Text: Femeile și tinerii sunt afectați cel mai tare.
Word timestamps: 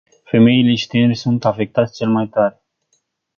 Femeile 0.23 0.75
și 0.75 0.87
tinerii 0.87 1.15
sunt 1.15 1.45
afectați 1.45 1.95
cel 1.95 2.09
mai 2.09 2.27
tare. 2.27 2.61